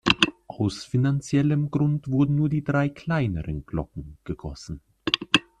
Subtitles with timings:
[0.47, 4.81] Aus finanziellem Grund wurden nur die drei kleineren Glocken gegossen.